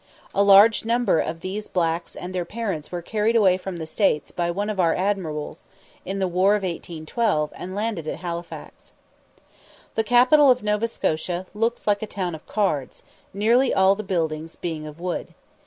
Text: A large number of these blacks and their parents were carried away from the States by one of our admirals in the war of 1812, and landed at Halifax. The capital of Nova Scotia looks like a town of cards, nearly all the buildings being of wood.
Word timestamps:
A 0.33 0.41
large 0.41 0.83
number 0.83 1.19
of 1.19 1.41
these 1.41 1.67
blacks 1.67 2.15
and 2.15 2.33
their 2.33 2.43
parents 2.43 2.91
were 2.91 3.03
carried 3.03 3.35
away 3.35 3.55
from 3.57 3.77
the 3.77 3.85
States 3.85 4.31
by 4.31 4.49
one 4.49 4.67
of 4.67 4.79
our 4.79 4.95
admirals 4.95 5.67
in 6.05 6.17
the 6.17 6.27
war 6.27 6.55
of 6.55 6.63
1812, 6.63 7.53
and 7.55 7.75
landed 7.75 8.07
at 8.07 8.17
Halifax. 8.17 8.93
The 9.93 10.03
capital 10.03 10.49
of 10.49 10.63
Nova 10.63 10.87
Scotia 10.87 11.45
looks 11.53 11.85
like 11.85 12.01
a 12.01 12.07
town 12.07 12.33
of 12.33 12.47
cards, 12.47 13.03
nearly 13.31 13.75
all 13.75 13.93
the 13.93 14.01
buildings 14.01 14.55
being 14.55 14.87
of 14.87 14.99
wood. 14.99 15.35